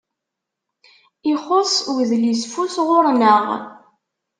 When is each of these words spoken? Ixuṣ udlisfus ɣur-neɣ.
Ixuṣ 1.31 1.73
udlisfus 1.93 2.75
ɣur-neɣ. 2.87 3.43